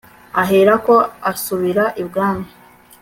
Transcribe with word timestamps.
ahera 0.41 0.73
ko 0.85 0.95
asubira 1.31 1.83
ibwami 2.01 2.47